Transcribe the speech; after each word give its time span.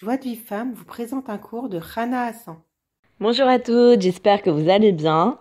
Joie 0.00 0.16
de 0.16 0.22
Vie 0.22 0.36
Femme 0.36 0.74
vous 0.74 0.84
présente 0.84 1.28
un 1.28 1.38
cours 1.38 1.68
de 1.68 1.76
Rana 1.78 2.26
Hassan. 2.26 2.54
Bonjour 3.18 3.48
à 3.48 3.58
toutes, 3.58 4.00
j'espère 4.00 4.42
que 4.42 4.50
vous 4.50 4.68
allez 4.68 4.92
bien. 4.92 5.38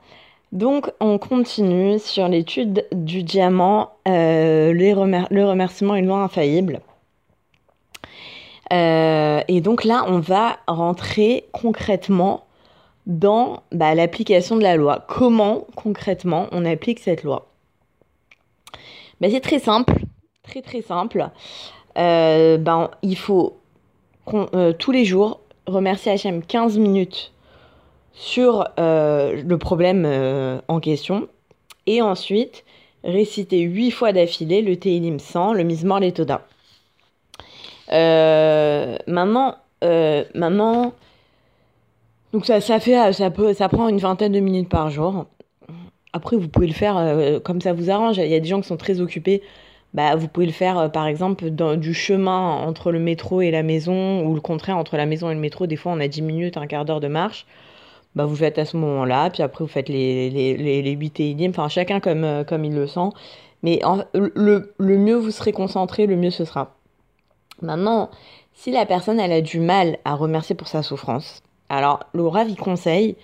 Donc, 0.52 0.90
on 1.00 1.20
continue 1.20 2.00
sur 2.00 2.28
l'étude 2.28 2.84
du 2.92 3.22
diamant, 3.22 3.92
euh, 4.08 4.74
le 4.74 5.46
remerciement 5.46 5.94
est 5.94 6.02
loi 6.02 6.24
infaillible. 6.24 6.82
Euh, 8.74 9.42
et 9.48 9.62
donc 9.62 9.84
là, 9.84 10.06
on 10.08 10.18
va 10.18 10.58
rentrer 10.68 11.46
concrètement 11.52 12.48
dans 13.06 13.62
bah, 13.72 13.94
l'application 13.94 14.56
de 14.56 14.64
la 14.64 14.76
loi. 14.76 15.06
Comment 15.08 15.68
concrètement 15.76 16.48
on 16.52 16.66
applique 16.66 16.98
cette 16.98 17.22
loi? 17.22 17.48
Bah, 19.22 19.28
C'est 19.30 19.40
très 19.40 19.60
simple, 19.60 20.00
très 20.42 20.64
très 20.64 20.82
simple. 20.82 21.30
Euh, 22.00 22.58
ben, 22.58 22.90
il 23.04 23.18
faut 23.18 23.60
euh, 24.34 24.74
tous 24.74 24.92
les 24.92 25.06
jours 25.06 25.40
remercier 25.66 26.14
HM 26.16 26.42
15 26.44 26.78
minutes 26.78 27.34
sur 28.14 28.68
euh, 28.80 29.42
le 29.42 29.58
problème 29.58 30.04
euh, 30.06 30.60
en 30.68 30.80
question 30.80 31.28
et 31.86 32.02
ensuite 32.02 32.66
réciter 33.04 33.62
8 33.62 33.92
fois 33.92 34.12
d'affilée 34.12 34.62
le 34.62 34.76
Teilim 34.76 35.20
100, 35.20 35.54
le 35.54 35.64
Mizmor 35.64 36.00
les 36.00 36.12
Toda. 36.12 36.46
maintenant, 39.08 39.56
maintenant, 39.82 40.94
donc 42.34 42.46
ça, 42.46 42.60
ça 42.60 42.80
fait, 42.80 43.14
ça 43.14 43.32
ça 43.54 43.70
prend 43.70 43.88
une 43.88 44.00
vingtaine 44.00 44.34
de 44.34 44.40
minutes 44.40 44.70
par 44.70 44.90
jour. 44.90 45.26
Après, 46.12 46.36
vous 46.36 46.50
pouvez 46.50 46.68
le 46.68 46.74
faire 46.74 47.42
comme 47.44 47.62
ça 47.62 47.72
vous 47.72 47.90
arrange. 47.90 48.18
Il 48.18 48.28
y 48.28 48.36
a 48.36 48.40
des 48.40 48.50
gens 48.50 48.60
qui 48.60 48.68
sont 48.68 48.78
très 48.78 49.00
occupés 49.00 49.42
bah, 49.98 50.16
vous 50.16 50.28
pouvez 50.28 50.46
le 50.46 50.52
faire 50.52 50.78
euh, 50.78 50.90
par 50.90 51.08
exemple 51.08 51.50
dans, 51.50 51.76
du 51.76 51.96
chemin 51.96 52.40
entre 52.40 52.92
le 52.92 53.00
métro 53.00 53.42
et 53.42 53.50
la 53.50 53.64
maison 53.64 54.24
ou 54.24 54.36
le 54.36 54.42
contraire 54.42 54.78
entre 54.78 54.96
la 54.96 55.08
maison 55.08 55.32
et 55.32 55.34
le 55.34 55.40
métro. 55.40 55.66
Des 55.66 55.76
fois, 55.76 55.92
on 55.92 56.00
a 56.00 56.08
10 56.08 56.22
minutes, 56.22 56.56
un 56.56 56.68
quart 56.68 56.86
d'heure 56.86 57.00
de 57.00 57.08
marche. 57.08 57.48
Bah, 58.14 58.26
vous 58.26 58.36
faites 58.36 58.60
à 58.60 58.66
ce 58.66 58.78
moment-là, 58.78 59.32
puis 59.32 59.42
après, 59.42 59.64
vous 59.64 59.70
faites 59.70 59.90
les, 59.90 60.30
les, 60.30 60.56
les, 60.56 60.84
les 60.84 60.92
8 60.92 61.20
et 61.20 61.50
enfin 61.50 61.68
chacun 61.68 62.00
comme, 62.00 62.24
euh, 62.24 62.44
comme 62.44 62.64
il 62.64 62.76
le 62.76 62.86
sent. 62.86 63.10
Mais 63.64 63.82
le, 64.14 64.72
le 64.78 64.98
mieux 65.00 65.16
vous 65.16 65.32
serez 65.32 65.52
concentré, 65.52 66.06
le 66.06 66.16
mieux 66.16 66.30
ce 66.30 66.46
sera. 66.46 66.76
Maintenant, 67.64 68.12
si 68.54 68.70
la 68.70 68.86
personne 68.86 69.20
elle 69.20 69.32
a 69.32 69.42
du 69.42 69.60
mal 69.60 69.98
à 70.06 70.14
remercier 70.14 70.54
pour 70.54 70.68
sa 70.68 70.84
souffrance, 70.84 71.42
alors 71.70 72.02
Rav 72.14 72.48
il 72.48 72.56
conseille 72.56 73.16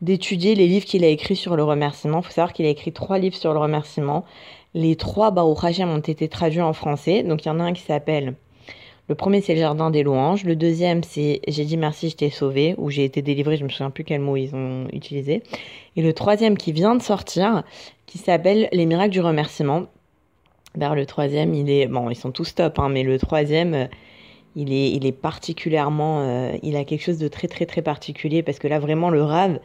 d'étudier 0.00 0.54
les 0.54 0.68
livres 0.68 0.86
qu'il 0.86 1.04
a 1.04 1.08
écrits 1.08 1.36
sur 1.36 1.56
le 1.56 1.64
remerciement. 1.64 2.20
Il 2.20 2.24
faut 2.24 2.30
savoir 2.30 2.52
qu'il 2.52 2.66
a 2.66 2.70
écrit 2.70 2.92
trois 2.92 3.18
livres 3.18 3.36
sur 3.36 3.52
le 3.52 3.58
remerciement. 3.58 4.24
Les 4.74 4.94
trois 4.96 5.30
Baruch 5.30 5.64
Hashem 5.64 5.90
ont 5.90 5.98
été 5.98 6.28
traduits 6.28 6.60
en 6.60 6.72
français. 6.72 7.22
Donc 7.22 7.44
il 7.44 7.48
y 7.48 7.50
en 7.50 7.60
a 7.60 7.64
un 7.64 7.72
qui 7.72 7.82
s'appelle. 7.82 8.34
Le 9.08 9.16
premier, 9.16 9.40
c'est 9.40 9.54
le 9.54 9.60
Jardin 9.60 9.90
des 9.90 10.04
Louanges. 10.04 10.44
Le 10.44 10.54
deuxième, 10.54 11.02
c'est 11.02 11.40
J'ai 11.48 11.64
dit 11.64 11.76
merci, 11.76 12.10
je 12.10 12.16
t'ai 12.16 12.30
sauvé, 12.30 12.76
où 12.78 12.90
j'ai 12.90 13.04
été 13.04 13.22
délivré, 13.22 13.56
je 13.56 13.64
me 13.64 13.68
souviens 13.68 13.90
plus 13.90 14.04
quel 14.04 14.20
mot 14.20 14.36
ils 14.36 14.54
ont 14.54 14.86
utilisé. 14.92 15.42
Et 15.96 16.02
le 16.02 16.12
troisième 16.12 16.56
qui 16.56 16.70
vient 16.70 16.94
de 16.94 17.02
sortir, 17.02 17.64
qui 18.06 18.18
s'appelle 18.18 18.68
Les 18.70 18.86
miracles 18.86 19.10
du 19.10 19.20
remerciement. 19.20 19.86
Vers 20.76 20.94
le 20.94 21.06
troisième, 21.06 21.54
il 21.54 21.68
est. 21.68 21.88
Bon, 21.88 22.08
ils 22.08 22.14
sont 22.14 22.30
tous 22.30 22.54
top, 22.54 22.78
hein, 22.78 22.88
mais 22.88 23.02
le 23.02 23.18
troisième, 23.18 23.88
il 24.54 24.72
est, 24.72 24.92
il 24.92 25.04
est 25.04 25.12
particulièrement. 25.12 26.20
Euh, 26.20 26.56
il 26.62 26.76
a 26.76 26.84
quelque 26.84 27.02
chose 27.02 27.18
de 27.18 27.26
très, 27.26 27.48
très, 27.48 27.66
très 27.66 27.82
particulier, 27.82 28.44
parce 28.44 28.60
que 28.60 28.68
là, 28.68 28.78
vraiment, 28.78 29.10
le 29.10 29.24
rave, 29.24 29.58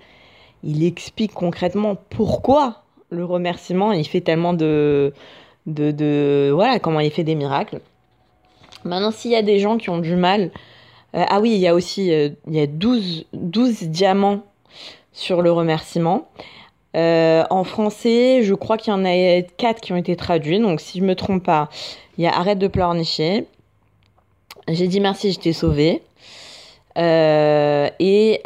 il 0.63 0.83
explique 0.83 1.33
concrètement 1.33 1.95
pourquoi 2.09 2.84
le 3.09 3.25
remerciement, 3.25 3.91
il 3.91 4.07
fait 4.07 4.21
tellement 4.21 4.53
de, 4.53 5.13
de, 5.65 6.51
Voilà, 6.53 6.79
comment 6.79 6.99
il 6.99 7.11
fait 7.11 7.23
des 7.23 7.35
miracles. 7.35 7.79
Maintenant, 8.83 9.11
s'il 9.11 9.31
y 9.31 9.35
a 9.35 9.41
des 9.41 9.59
gens 9.59 9.77
qui 9.77 9.89
ont 9.89 9.99
du 9.99 10.15
mal... 10.15 10.51
Euh, 11.15 11.23
ah 11.29 11.39
oui, 11.39 11.51
il 11.51 11.59
y 11.59 11.67
a 11.67 11.73
aussi 11.73 12.11
euh, 12.11 12.29
il 12.47 12.55
y 12.55 12.59
a 12.59 12.67
12, 12.67 13.27
12 13.33 13.83
diamants 13.83 14.43
sur 15.13 15.41
le 15.41 15.51
remerciement. 15.51 16.27
Euh, 16.95 17.43
en 17.49 17.63
français, 17.63 18.43
je 18.43 18.53
crois 18.53 18.77
qu'il 18.77 18.91
y 18.91 18.95
en 18.95 19.05
a 19.05 19.41
4 19.41 19.81
qui 19.81 19.93
ont 19.93 19.97
été 19.97 20.15
traduits. 20.15 20.59
Donc, 20.59 20.81
si 20.81 20.99
je 20.99 21.03
me 21.05 21.15
trompe 21.15 21.43
pas, 21.43 21.69
il 22.17 22.23
y 22.23 22.27
a 22.27 22.37
Arrête 22.37 22.59
de 22.59 22.67
pleurnicher. 22.67 23.45
J'ai 24.67 24.87
dit 24.87 24.99
merci, 24.99 25.31
je 25.31 25.39
t'ai 25.39 25.53
sauvé. 25.53 26.01
Et 26.97 28.41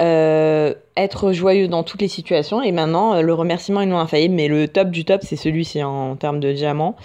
être 0.99 1.31
joyeux 1.31 1.67
dans 1.67 1.83
toutes 1.83 2.01
les 2.01 2.07
situations. 2.07 2.61
Et 2.61 2.71
maintenant, 2.71 3.15
euh, 3.15 3.21
le 3.21 3.33
remerciement 3.33 3.81
est 3.81 3.85
non 3.85 3.99
infaillible, 3.99 4.35
mais 4.35 4.47
le 4.47 4.67
top 4.67 4.89
du 4.89 5.05
top, 5.05 5.21
c'est 5.23 5.35
celui-ci 5.35 5.83
en, 5.83 6.15
termes 6.15 6.39
de 6.39 6.51
diamant. 6.51 6.95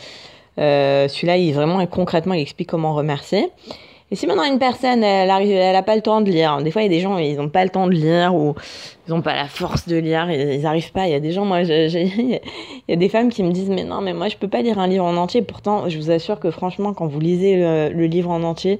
Euh, 0.58 1.08
celui-là, 1.08 1.36
il 1.36 1.52
vraiment 1.52 1.84
concrètement, 1.86 2.34
il 2.34 2.40
explique 2.40 2.68
comment 2.68 2.94
remercier. 2.94 3.48
Et 4.10 4.16
si 4.16 4.26
maintenant 4.26 4.44
une 4.44 4.58
personne, 4.58 5.02
elle 5.02 5.30
elle 5.30 5.76
a 5.76 5.82
pas 5.82 5.96
le 5.96 6.02
temps 6.02 6.20
de 6.20 6.30
lire. 6.30 6.58
Des 6.62 6.70
fois, 6.70 6.82
il 6.82 6.84
y 6.84 6.88
a 6.88 6.90
des 6.90 7.00
gens, 7.00 7.16
ils 7.18 7.36
n'ont 7.36 7.48
pas 7.48 7.64
le 7.64 7.70
temps 7.70 7.86
de 7.86 7.92
lire 7.92 8.34
ou 8.34 8.54
ils 9.08 9.10
n'ont 9.10 9.22
pas 9.22 9.34
la 9.34 9.46
force 9.46 9.88
de 9.88 9.96
lire, 9.96 10.30
ils 10.30 10.60
n'arrivent 10.60 10.92
pas. 10.92 11.06
Il 11.06 11.12
y 11.12 11.14
a 11.14 11.20
des 11.20 11.32
gens, 11.32 11.44
moi, 11.44 11.62
il 11.62 12.40
y 12.88 12.92
a 12.92 12.96
des 12.96 13.08
femmes 13.08 13.30
qui 13.30 13.42
me 13.42 13.50
disent, 13.50 13.70
mais 13.70 13.84
non, 13.84 14.02
mais 14.02 14.12
moi, 14.12 14.28
je 14.28 14.36
peux 14.36 14.46
pas 14.46 14.62
lire 14.62 14.78
un 14.78 14.86
livre 14.86 15.04
en 15.04 15.16
entier. 15.16 15.42
Pourtant, 15.42 15.88
je 15.88 15.96
vous 15.98 16.10
assure 16.10 16.38
que 16.38 16.50
franchement, 16.50 16.92
quand 16.92 17.06
vous 17.06 17.20
lisez 17.20 17.56
le 17.56 18.06
livre 18.06 18.30
en 18.30 18.42
entier, 18.42 18.78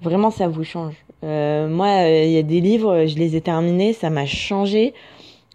vraiment, 0.00 0.30
ça 0.30 0.48
vous 0.48 0.64
change. 0.64 0.94
Euh, 1.24 1.68
moi, 1.68 1.86
euh, 1.86 2.24
il 2.24 2.32
y 2.32 2.38
a 2.38 2.42
des 2.42 2.60
livres, 2.60 3.06
je 3.06 3.16
les 3.16 3.36
ai 3.36 3.40
terminés, 3.40 3.92
ça 3.92 4.10
m'a 4.10 4.26
changé 4.26 4.94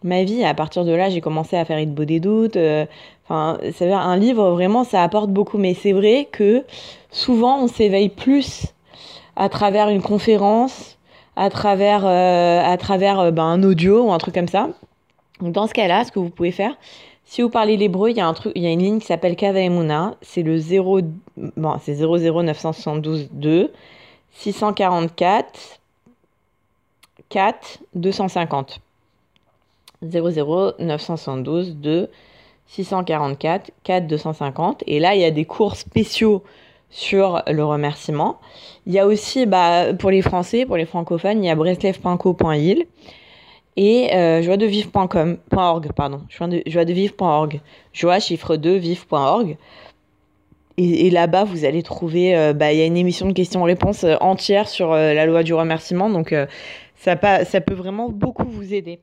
ma 0.03 0.23
vie. 0.23 0.43
À 0.43 0.53
partir 0.53 0.85
de 0.85 0.91
là, 0.91 1.09
j'ai 1.09 1.21
commencé 1.21 1.55
à 1.57 1.65
faire 1.65 1.77
une 1.77 1.93
beau 1.93 2.05
des 2.05 2.19
doutes. 2.19 2.55
Euh, 2.55 2.85
enfin, 3.27 3.57
un 3.81 4.17
livre, 4.17 4.51
vraiment, 4.51 4.83
ça 4.83 5.03
apporte 5.03 5.29
beaucoup. 5.29 5.57
Mais 5.57 5.73
c'est 5.73 5.93
vrai 5.93 6.27
que 6.31 6.63
souvent, 7.11 7.59
on 7.63 7.67
s'éveille 7.67 8.09
plus 8.09 8.67
à 9.35 9.49
travers 9.49 9.89
une 9.89 10.01
conférence, 10.01 10.97
à 11.35 11.49
travers, 11.49 12.05
à 12.05 12.77
travers 12.77 13.31
ben, 13.31 13.43
un 13.43 13.63
audio 13.63 14.03
ou 14.05 14.11
un 14.11 14.17
truc 14.17 14.33
comme 14.33 14.47
ça. 14.47 14.69
Dans 15.41 15.67
ce 15.67 15.73
cas-là, 15.73 16.03
ce 16.03 16.11
que 16.11 16.17
vous 16.17 16.31
pouvez 16.31 16.51
faire, 16.51 16.75
si 17.25 17.41
vous 17.41 17.49
parlez 17.49 17.77
l'hébreu, 17.77 18.09
il 18.09 18.17
y 18.17 18.21
a 18.21 18.27
un 18.27 18.33
truc, 18.33 18.53
il 18.55 18.63
y 18.63 18.67
a 18.67 18.71
une 18.71 18.79
ligne 18.79 18.99
qui 18.99 19.05
s'appelle 19.05 19.35
Kava 19.35 19.59
C'est 20.21 20.43
le 20.43 20.57
0, 20.57 21.01
bon, 21.57 21.75
c'est 21.83 21.93
00972 21.93 23.29
2. 23.33 23.71
644 24.37 25.79
4 27.29 27.79
250 27.95 28.79
00 30.03 30.73
972 30.79 31.75
2 31.75 32.09
644 32.67 33.71
4 33.83 34.07
250 34.07 34.83
et 34.85 34.99
là 34.99 35.15
il 35.15 35.21
y 35.21 35.25
a 35.25 35.31
des 35.31 35.45
cours 35.45 35.75
spéciaux 35.75 36.43
sur 36.89 37.41
le 37.47 37.65
remerciement. 37.65 38.39
Il 38.85 38.93
y 38.93 38.99
a 38.99 39.05
aussi 39.05 39.45
bah, 39.45 39.93
pour 39.93 40.09
les 40.09 40.21
Français, 40.21 40.65
pour 40.65 40.77
les 40.77 40.85
francophones, 40.85 41.43
il 41.43 41.47
y 41.47 41.49
a 41.49 41.55
breslev.co.il 41.55 42.85
et 43.75 44.15
euh, 44.15 44.41
joiedevivre.com.org 44.41 45.91
pardon, 45.93 46.21
joiedevivre.org, 46.29 47.59
joie 47.93 48.19
chiffre 48.19 48.55
2 48.55 48.75
vivre.org 48.75 49.57
et, 50.77 51.09
là-bas, 51.09 51.43
vous 51.43 51.65
allez 51.65 51.81
trouver, 51.81 52.37
euh, 52.37 52.53
bah, 52.53 52.71
il 52.71 52.77
y 52.77 52.81
a 52.83 52.85
une 52.85 52.97
émission 52.97 53.27
de 53.27 53.33
questions-réponses 53.33 54.03
euh, 54.03 54.15
entière 54.21 54.67
sur 54.67 54.93
euh, 54.93 55.13
la 55.13 55.25
loi 55.25 55.41
du 55.41 55.55
remerciement, 55.55 56.09
donc 56.09 56.35
ça, 56.95 57.17
ça 57.45 57.61
peut 57.61 57.73
vraiment 57.73 58.09
beaucoup 58.09 58.47
vous 58.47 58.73
aider. 58.73 58.99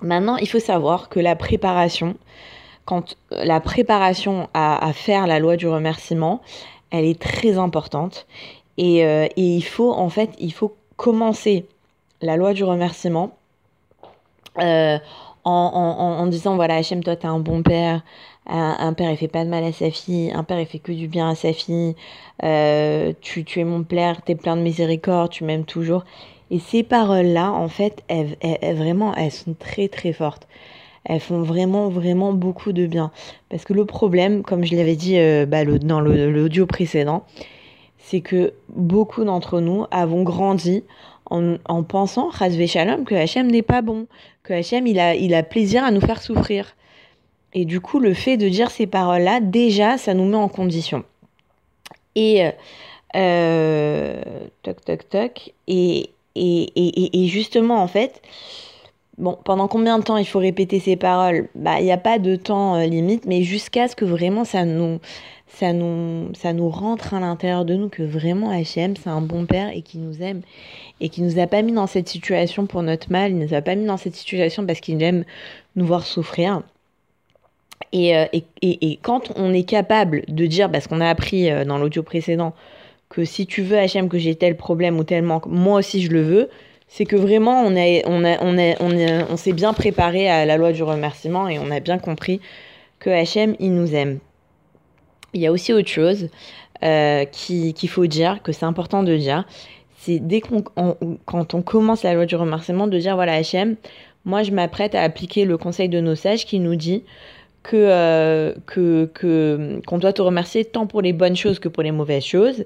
Maintenant, 0.00 0.36
il 0.36 0.48
faut 0.48 0.60
savoir 0.60 1.08
que 1.08 1.18
la 1.18 1.34
préparation, 1.34 2.14
quand 2.84 3.16
la 3.30 3.60
préparation 3.60 4.48
à, 4.54 4.92
faire 4.92 5.26
la 5.26 5.40
loi 5.40 5.56
du 5.56 5.66
remerciement, 5.66 6.40
elle 6.90 7.04
est 7.04 7.20
très 7.20 7.58
importante. 7.58 8.26
Et, 8.76 8.98
et, 8.98 9.30
il 9.36 9.64
faut, 9.64 9.92
en 9.92 10.08
fait, 10.08 10.30
il 10.38 10.52
faut 10.52 10.76
commencer 10.96 11.66
la 12.20 12.36
loi 12.36 12.52
du 12.52 12.64
remerciement 12.64 13.36
en, 15.44 15.50
en, 15.52 16.18
en, 16.20 16.26
disant, 16.26 16.56
voilà, 16.56 16.76
Hachem, 16.76 17.02
toi, 17.02 17.16
tu 17.16 17.26
es 17.26 17.28
un 17.28 17.38
bon 17.38 17.62
père, 17.62 18.02
un, 18.46 18.92
père 18.92 19.10
il 19.10 19.16
fait 19.16 19.28
pas 19.28 19.44
de 19.44 19.50
mal 19.50 19.64
à 19.64 19.72
sa 19.72 19.90
fille, 19.90 20.30
un 20.32 20.44
père 20.44 20.60
il 20.60 20.66
fait 20.66 20.78
que 20.78 20.92
du 20.92 21.08
bien 21.08 21.30
à 21.30 21.34
sa 21.34 21.52
fille, 21.52 21.94
euh, 22.42 23.12
tu, 23.20 23.44
tu 23.44 23.60
es 23.60 23.64
mon 23.64 23.82
père, 23.82 24.22
tu 24.24 24.32
es 24.32 24.34
plein 24.34 24.56
de 24.56 24.62
miséricorde, 24.62 25.30
tu 25.30 25.44
m'aimes 25.44 25.64
toujours. 25.64 26.04
Et 26.50 26.58
ces 26.58 26.82
paroles-là, 26.82 27.52
en 27.52 27.68
fait, 27.68 28.02
elles, 28.08 28.36
vraiment, 28.76 29.14
elles 29.14 29.30
sont 29.30 29.54
très 29.58 29.88
très 29.88 30.12
fortes. 30.12 30.46
Elles 31.04 31.20
font 31.20 31.42
vraiment 31.42 31.88
vraiment 31.88 32.32
beaucoup 32.32 32.72
de 32.72 32.86
bien. 32.86 33.10
Parce 33.50 33.64
que 33.64 33.72
le 33.72 33.84
problème, 33.84 34.42
comme 34.42 34.64
je 34.64 34.74
l'avais 34.74 34.96
dit 34.96 35.18
euh, 35.18 35.46
bah, 35.46 35.64
dans 35.64 36.00
l'audio 36.00 36.66
précédent, 36.66 37.24
c'est 37.98 38.20
que 38.20 38.52
beaucoup 38.68 39.24
d'entre 39.24 39.60
nous 39.60 39.86
avons 39.90 40.22
grandi 40.22 40.84
en, 41.30 41.56
en 41.66 41.82
pensant, 41.82 42.30
Shalom, 42.30 43.04
que 43.04 43.14
Hachem 43.14 43.50
n'est 43.50 43.62
pas 43.62 43.82
bon, 43.82 44.06
que 44.42 44.52
Hachem 44.52 44.86
il 44.86 44.98
a, 44.98 45.14
il 45.14 45.34
a 45.34 45.42
plaisir 45.42 45.84
à 45.84 45.90
nous 45.90 46.00
faire 46.00 46.22
souffrir. 46.22 46.76
Et 47.52 47.64
du 47.64 47.80
coup, 47.80 48.00
le 48.00 48.14
fait 48.14 48.36
de 48.36 48.48
dire 48.48 48.70
ces 48.70 48.86
paroles-là, 48.86 49.40
déjà, 49.40 49.96
ça 49.96 50.12
nous 50.12 50.24
met 50.24 50.36
en 50.36 50.48
condition. 50.48 51.04
Et 52.16 52.50
euh, 53.14 54.22
toc 54.62 54.84
toc 54.84 55.08
toc. 55.08 55.54
Et, 55.68 56.10
et, 56.34 57.22
et, 57.22 57.26
justement, 57.28 57.80
en 57.80 57.86
fait, 57.86 58.20
bon, 59.18 59.38
pendant 59.44 59.68
combien 59.68 59.98
de 59.98 60.04
temps 60.04 60.16
il 60.16 60.26
faut 60.26 60.40
répéter 60.40 60.80
ces 60.80 60.96
paroles? 60.96 61.48
Bah, 61.54 61.78
il 61.78 61.84
n'y 61.84 61.92
a 61.92 61.96
pas 61.96 62.18
de 62.18 62.34
temps 62.34 62.74
euh, 62.74 62.86
limite, 62.86 63.24
mais 63.26 63.42
jusqu'à 63.42 63.86
ce 63.86 63.94
que 63.94 64.04
vraiment 64.04 64.44
ça 64.44 64.64
nous 64.64 64.98
ça 65.54 65.72
nous, 65.72 66.34
ça 66.34 66.52
nous 66.52 66.68
rentre 66.68 67.14
à 67.14 67.20
l'intérieur 67.20 67.64
de 67.64 67.74
nous 67.74 67.88
que 67.88 68.02
vraiment 68.02 68.50
Hachem, 68.50 68.96
c'est 68.96 69.10
un 69.10 69.20
bon 69.20 69.46
père 69.46 69.70
et 69.74 69.82
qui 69.82 69.98
nous 69.98 70.22
aime 70.22 70.42
et 71.00 71.08
qui 71.08 71.22
nous 71.22 71.38
a 71.38 71.46
pas 71.46 71.62
mis 71.62 71.72
dans 71.72 71.86
cette 71.86 72.08
situation 72.08 72.66
pour 72.66 72.82
notre 72.82 73.10
mal, 73.10 73.30
il 73.32 73.38
nous 73.38 73.54
a 73.54 73.62
pas 73.62 73.74
mis 73.74 73.86
dans 73.86 73.96
cette 73.96 74.14
situation 74.14 74.66
parce 74.66 74.80
qu'il 74.80 75.02
aime 75.02 75.24
nous 75.76 75.86
voir 75.86 76.06
souffrir. 76.06 76.62
Et, 77.92 78.16
euh, 78.16 78.26
et, 78.32 78.44
et, 78.62 78.98
quand 79.02 79.32
on 79.36 79.52
est 79.52 79.62
capable 79.62 80.22
de 80.26 80.46
dire, 80.46 80.70
parce 80.70 80.88
qu'on 80.88 81.00
a 81.00 81.08
appris 81.08 81.50
euh, 81.50 81.64
dans 81.64 81.78
l'audio 81.78 82.02
précédent, 82.02 82.54
que 83.08 83.24
si 83.24 83.46
tu 83.46 83.62
veux 83.62 83.78
Hachem 83.78 84.08
que 84.08 84.18
j'ai 84.18 84.34
tel 84.34 84.56
problème 84.56 84.98
ou 84.98 85.04
tel 85.04 85.22
manque, 85.22 85.46
moi 85.46 85.78
aussi 85.78 86.02
je 86.02 86.10
le 86.10 86.22
veux, 86.22 86.48
c'est 86.88 87.04
que 87.04 87.16
vraiment 87.16 87.62
on, 87.62 87.76
on, 87.76 88.24
on, 88.24 88.58
on, 88.80 89.26
on 89.30 89.36
s'est 89.36 89.52
bien 89.52 89.72
préparé 89.72 90.28
à 90.28 90.44
la 90.46 90.56
loi 90.56 90.72
du 90.72 90.82
remerciement 90.82 91.48
et 91.48 91.58
on 91.60 91.70
a 91.70 91.78
bien 91.78 91.98
compris 91.98 92.40
que 92.98 93.10
Hachem, 93.10 93.54
il 93.60 93.74
nous 93.74 93.94
aime. 93.94 94.18
Il 95.34 95.40
y 95.40 95.46
a 95.46 95.52
aussi 95.52 95.72
autre 95.72 95.88
chose 95.88 96.28
euh, 96.82 97.24
qu'il 97.24 97.74
qui 97.74 97.86
faut 97.86 98.06
dire, 98.06 98.42
que 98.42 98.52
c'est 98.52 98.64
important 98.64 99.02
de 99.02 99.16
dire, 99.16 99.44
c'est 99.98 100.18
dès 100.20 100.40
qu'on 100.40 100.64
quand 101.24 101.54
on 101.54 101.62
commence 101.62 102.02
la 102.02 102.14
loi 102.14 102.26
du 102.26 102.36
remerciement, 102.36 102.86
de 102.86 102.98
dire 102.98 103.14
voilà 103.16 103.34
Hachem, 103.34 103.76
moi 104.24 104.42
je 104.42 104.50
m'apprête 104.52 104.94
à 104.94 105.02
appliquer 105.02 105.44
le 105.44 105.58
conseil 105.58 105.88
de 105.88 106.00
nos 106.00 106.14
sages 106.14 106.46
qui 106.46 106.58
nous 106.58 106.76
dit 106.76 107.04
que 107.62 107.76
euh, 107.76 108.54
que 108.66 109.10
que 109.14 109.80
qu'on 109.86 109.98
doit 109.98 110.12
te 110.12 110.22
remercier 110.22 110.64
tant 110.64 110.86
pour 110.86 111.02
les 111.02 111.12
bonnes 111.12 111.36
choses 111.36 111.58
que 111.58 111.68
pour 111.68 111.82
les 111.82 111.92
mauvaises 111.92 112.24
choses. 112.24 112.64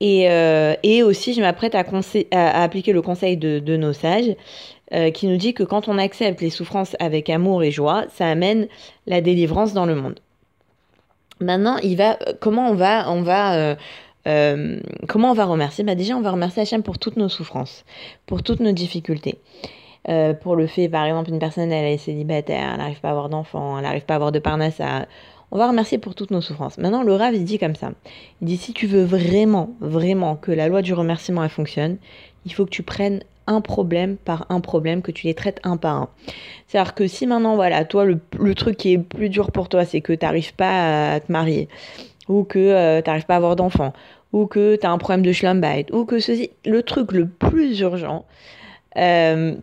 Et, 0.00 0.30
euh, 0.30 0.74
et 0.84 1.02
aussi, 1.02 1.34
je 1.34 1.40
m'apprête 1.40 1.74
à, 1.74 1.84
à, 2.30 2.62
appliquer 2.62 2.92
le 2.92 3.02
conseil 3.02 3.36
de, 3.36 3.58
de 3.58 3.76
nos 3.76 3.92
sages 3.92 4.36
euh, 4.92 5.10
qui 5.10 5.26
nous 5.26 5.36
dit 5.36 5.54
que 5.54 5.64
quand 5.64 5.88
on 5.88 5.98
accepte 5.98 6.40
les 6.40 6.50
souffrances 6.50 6.96
avec 7.00 7.28
amour 7.30 7.62
et 7.62 7.70
joie, 7.72 8.04
ça 8.14 8.28
amène 8.28 8.68
la 9.06 9.20
délivrance 9.20 9.72
dans 9.74 9.86
le 9.86 9.96
monde. 9.96 10.20
Maintenant, 11.40 11.76
il 11.78 11.96
va, 11.96 12.18
comment 12.40 12.70
on 12.70 12.74
va, 12.74 13.10
on 13.10 13.22
va, 13.22 13.54
euh, 13.54 13.76
euh, 14.26 14.80
comment 15.08 15.30
on 15.30 15.34
va 15.34 15.44
remercier? 15.44 15.84
Bah 15.84 15.94
Déjà, 15.94 16.16
on 16.16 16.20
va 16.20 16.30
remercier 16.30 16.62
Hachem 16.62 16.82
pour 16.82 16.98
toutes 16.98 17.16
nos 17.16 17.28
souffrances, 17.28 17.84
pour 18.26 18.42
toutes 18.42 18.60
nos 18.60 18.72
difficultés. 18.72 19.38
Euh, 20.08 20.32
pour 20.32 20.56
le 20.56 20.66
fait, 20.66 20.88
par 20.88 21.04
exemple, 21.04 21.30
une 21.30 21.38
personne, 21.38 21.70
elle 21.70 21.92
est 21.92 21.98
célibataire, 21.98 22.70
elle 22.72 22.78
n'arrive 22.78 23.00
pas 23.00 23.08
à 23.08 23.10
avoir 23.12 23.28
d'enfants, 23.28 23.76
elle 23.78 23.84
n'arrive 23.84 24.04
pas 24.04 24.14
à 24.14 24.16
avoir 24.16 24.32
de 24.32 24.38
parnassa. 24.38 25.06
On 25.50 25.58
va 25.58 25.68
remercier 25.68 25.98
pour 25.98 26.14
toutes 26.14 26.30
nos 26.30 26.40
souffrances. 26.40 26.78
Maintenant, 26.78 27.02
le 27.02 27.14
Rav, 27.14 27.34
il 27.34 27.44
dit 27.44 27.58
comme 27.58 27.74
ça. 27.74 27.92
Il 28.40 28.48
dit, 28.48 28.56
si 28.56 28.72
tu 28.72 28.86
veux 28.86 29.04
vraiment, 29.04 29.70
vraiment 29.80 30.36
que 30.36 30.52
la 30.52 30.68
loi 30.68 30.82
du 30.82 30.92
remerciement, 30.92 31.48
fonctionne, 31.48 31.98
il 32.46 32.52
faut 32.52 32.64
que 32.64 32.70
tu 32.70 32.82
prennes 32.82 33.22
un 33.48 33.60
problème 33.60 34.16
par 34.16 34.46
un 34.50 34.60
problème, 34.60 35.02
que 35.02 35.10
tu 35.10 35.26
les 35.26 35.34
traites 35.34 35.60
un 35.64 35.76
par 35.76 35.96
un. 35.96 36.08
C'est-à-dire 36.66 36.94
que 36.94 37.06
si 37.08 37.26
maintenant, 37.26 37.56
voilà, 37.56 37.84
toi, 37.84 38.04
le, 38.04 38.54
truc 38.54 38.76
qui 38.76 38.92
est 38.92 38.98
plus 38.98 39.28
dur 39.28 39.50
pour 39.50 39.68
toi, 39.68 39.84
c'est 39.84 40.00
que 40.00 40.12
tu 40.12 40.24
n'arrives 40.24 40.54
pas 40.54 41.14
à 41.14 41.20
te 41.20 41.32
marier, 41.32 41.68
ou 42.28 42.44
que 42.44 42.58
euh, 42.58 43.02
tu 43.02 43.08
n'arrives 43.08 43.26
pas 43.26 43.34
à 43.34 43.38
avoir 43.38 43.56
d'enfants, 43.56 43.92
ou 44.32 44.46
que 44.46 44.76
tu 44.76 44.86
as 44.86 44.90
un 44.90 44.98
problème 44.98 45.22
de 45.22 45.32
schlumbite, 45.32 45.90
ou 45.92 46.04
que 46.04 46.20
ceci, 46.20 46.50
le 46.64 46.82
truc 46.82 47.12
le 47.12 47.26
plus 47.26 47.80
urgent, 47.80 48.26
euh, 48.96 49.54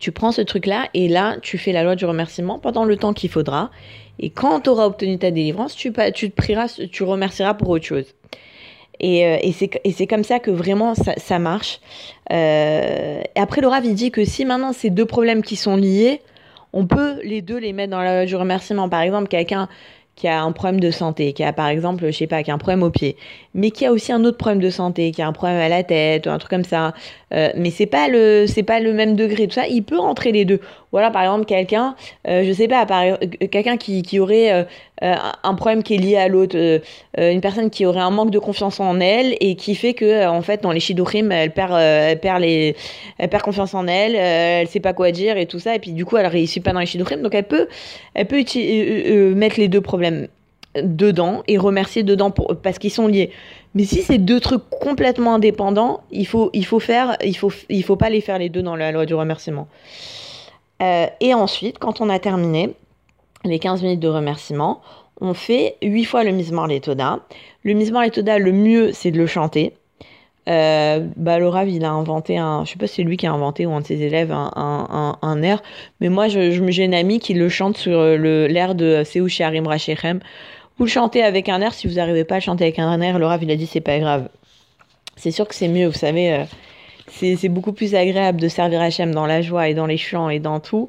tu 0.00 0.10
prends 0.10 0.32
ce 0.32 0.40
truc-là 0.40 0.88
et 0.94 1.08
là, 1.08 1.36
tu 1.42 1.58
fais 1.58 1.72
la 1.72 1.84
loi 1.84 1.94
du 1.94 2.04
remerciement 2.06 2.58
pendant 2.58 2.84
le 2.84 2.96
temps 2.96 3.12
qu'il 3.12 3.30
faudra. 3.30 3.70
Et 4.18 4.30
quand 4.30 4.60
tu 4.60 4.70
auras 4.70 4.86
obtenu 4.86 5.18
ta 5.18 5.30
délivrance, 5.30 5.76
tu, 5.76 5.92
tu 6.14 6.30
te 6.30 6.34
prieras, 6.34 6.80
tu 6.90 7.02
remercieras 7.02 7.54
pour 7.54 7.68
autre 7.68 7.84
chose. 7.84 8.06
Et, 9.00 9.26
euh, 9.26 9.36
et 9.42 9.92
c'est 9.92 10.06
comme 10.06 10.24
ça 10.24 10.38
que 10.38 10.50
vraiment 10.50 10.94
ça, 10.94 11.38
marche. 11.38 11.80
Euh, 12.30 13.20
et 13.34 13.40
après, 13.40 13.60
le 13.60 13.68
Rav, 13.68 13.84
il 13.84 13.94
dit 13.94 14.10
que 14.10 14.24
si 14.24 14.44
maintenant 14.44 14.72
ces 14.72 14.90
deux 14.90 15.06
problèmes 15.06 15.42
qui 15.42 15.56
sont 15.56 15.76
liés, 15.76 16.20
on 16.72 16.86
peut 16.86 17.20
les 17.24 17.42
deux 17.42 17.58
les 17.58 17.72
mettre 17.72 17.90
dans 17.90 18.00
la 18.00 18.24
du 18.24 18.36
remerciement. 18.36 18.88
Par 18.88 19.00
exemple, 19.02 19.28
quelqu'un 19.28 19.68
qui 20.14 20.28
a 20.28 20.42
un 20.42 20.52
problème 20.52 20.80
de 20.80 20.90
santé, 20.90 21.32
qui 21.32 21.42
a 21.42 21.52
par 21.52 21.68
exemple, 21.68 22.06
je 22.06 22.10
sais 22.12 22.26
pas, 22.26 22.42
qui 22.42 22.50
a 22.50 22.54
un 22.54 22.58
problème 22.58 22.82
au 22.82 22.90
pied, 22.90 23.16
mais 23.54 23.70
qui 23.70 23.86
a 23.86 23.92
aussi 23.92 24.12
un 24.12 24.24
autre 24.24 24.36
problème 24.36 24.60
de 24.60 24.70
santé, 24.70 25.10
qui 25.10 25.22
a 25.22 25.26
un 25.26 25.32
problème 25.32 25.58
à 25.58 25.68
la 25.68 25.82
tête 25.82 26.26
ou 26.26 26.30
un 26.30 26.38
truc 26.38 26.50
comme 26.50 26.64
ça, 26.64 26.92
euh, 27.34 27.50
mais 27.56 27.70
c'est 27.70 27.86
pas 27.86 28.08
le 28.08 28.46
c'est 28.46 28.62
pas 28.62 28.80
le 28.80 28.92
même 28.92 29.16
degré, 29.16 29.46
tout 29.46 29.54
ça, 29.54 29.66
il 29.66 29.82
peut 29.82 29.98
rentrer 29.98 30.32
les 30.32 30.44
deux. 30.44 30.60
Voilà, 30.92 31.10
par 31.10 31.22
exemple, 31.22 31.46
quelqu'un, 31.46 31.96
euh, 32.28 32.44
je 32.44 32.52
sais 32.52 32.68
pas, 32.68 32.86
euh, 32.90 33.16
quelqu'un 33.50 33.78
qui, 33.78 34.20
aurait 34.20 34.52
euh, 35.02 35.14
un 35.42 35.54
problème 35.54 35.82
qui 35.82 35.94
est 35.94 35.98
lié 35.98 36.16
à 36.16 36.28
l'autre, 36.28 36.54
une 37.16 37.40
personne 37.40 37.70
qui 37.70 37.86
aurait 37.86 38.00
un 38.00 38.10
manque 38.10 38.30
de 38.30 38.38
confiance 38.38 38.78
en 38.78 39.00
elle 39.00 39.34
et 39.40 39.56
qui 39.56 39.74
fait 39.74 39.94
que 39.94 40.28
en 40.28 40.42
fait 40.42 40.62
dans 40.62 40.70
les 40.70 40.80
shidorim, 40.80 41.32
elle 41.32 41.50
perd 41.50 41.72
elle 41.74 42.20
perd 42.20 43.42
confiance 43.42 43.74
en 43.74 43.86
elle, 43.86 44.14
elle 44.14 44.68
sait 44.68 44.80
pas 44.80 44.92
quoi 44.92 45.10
dire 45.10 45.38
et 45.38 45.46
tout 45.46 45.58
ça 45.58 45.74
et 45.74 45.78
puis 45.78 45.92
du 45.92 46.04
coup 46.04 46.18
elle 46.18 46.26
réussit 46.26 46.62
pas 46.62 46.72
dans 46.72 46.80
les 46.80 47.16
donc 47.16 47.34
elle 47.34 47.44
peut 47.44 47.68
elle 48.14 48.26
peut 48.26 48.44
mettre 49.34 49.58
les 49.58 49.68
deux 49.68 49.80
problèmes 49.80 50.28
dedans 50.76 51.42
et 51.48 51.58
remercier 51.58 52.02
dedans 52.02 52.30
parce 52.30 52.78
qu'ils 52.78 52.90
sont 52.90 53.06
liés. 53.06 53.30
Mais 53.74 53.84
si 53.84 54.02
c'est 54.02 54.18
deux 54.18 54.40
trucs 54.40 54.68
complètement 54.68 55.34
indépendants, 55.34 56.02
il 56.10 56.26
faut, 56.26 56.50
il 56.52 56.66
faut 56.66 56.80
faire, 56.80 57.16
il 57.24 57.36
faut, 57.36 57.52
il 57.70 57.82
faut 57.82 57.96
pas 57.96 58.10
les 58.10 58.20
faire 58.20 58.38
les 58.38 58.50
deux 58.50 58.62
dans 58.62 58.76
la 58.76 58.92
loi 58.92 59.06
du 59.06 59.14
remerciement. 59.14 59.66
Euh, 60.82 61.06
et 61.20 61.34
ensuite, 61.34 61.78
quand 61.78 62.00
on 62.00 62.08
a 62.08 62.18
terminé 62.18 62.74
les 63.44 63.58
15 63.58 63.82
minutes 63.82 64.00
de 64.00 64.08
remerciement, 64.08 64.82
on 65.20 65.34
fait 65.34 65.76
8 65.82 66.04
fois 66.04 66.24
le 66.24 66.32
Mizmor 66.32 66.66
Letoda. 66.66 67.20
Le 67.62 67.74
Mizmor 67.74 68.02
Letoda, 68.02 68.38
le 68.38 68.52
mieux, 68.52 68.92
c'est 68.92 69.10
de 69.10 69.18
le 69.18 69.26
chanter. 69.26 69.74
Euh, 70.48 71.06
bah, 71.16 71.38
il 71.66 71.84
a 71.84 71.92
inventé 71.92 72.36
un, 72.36 72.64
je 72.64 72.72
sais 72.72 72.78
pas 72.78 72.88
si 72.88 72.96
c'est 72.96 73.02
lui 73.04 73.16
qui 73.16 73.28
a 73.28 73.32
inventé 73.32 73.64
ou 73.64 73.72
un 73.74 73.80
de 73.80 73.86
ses 73.86 74.02
élèves 74.02 74.32
un, 74.32 74.50
un, 74.56 75.16
un, 75.22 75.42
air, 75.42 75.62
mais 76.00 76.08
moi, 76.08 76.26
je, 76.26 76.50
je, 76.50 76.70
j'ai 76.70 76.82
une 76.82 76.94
amie 76.94 77.20
qui 77.20 77.34
le 77.34 77.48
chante 77.48 77.76
sur 77.76 78.00
le, 78.00 78.48
l'air 78.48 78.74
de 78.74 79.04
Seou 79.04 79.28
Sharim 79.28 79.68
Rachem. 79.68 80.18
Vous 80.78 80.84
le 80.84 80.90
chantez 80.90 81.22
avec 81.22 81.48
un 81.48 81.60
air, 81.60 81.72
si 81.74 81.86
vous 81.86 81.94
n'arrivez 81.94 82.24
pas 82.24 82.36
à 82.36 82.40
chanter 82.40 82.64
avec 82.64 82.80
un 82.80 83.00
air, 83.00 83.20
le 83.20 83.26
Rav, 83.26 83.40
il 83.44 83.50
a 83.52 83.56
dit 83.56 83.66
c'est 83.66 83.80
pas 83.80 84.00
grave. 84.00 84.28
C'est 85.16 85.30
sûr 85.30 85.46
que 85.46 85.54
c'est 85.54 85.68
mieux, 85.68 85.86
vous 85.86 85.92
savez, 85.92 86.32
euh, 86.32 86.44
c'est 87.12 87.48
beaucoup 87.48 87.72
plus 87.72 87.94
agréable 87.94 88.40
de 88.40 88.48
servir 88.48 88.80
Hachem 88.80 89.14
dans 89.14 89.26
la 89.26 89.42
joie 89.42 89.68
et 89.68 89.74
dans 89.74 89.86
les 89.86 89.96
chants 89.96 90.28
et 90.28 90.40
dans 90.40 90.60
tout 90.60 90.88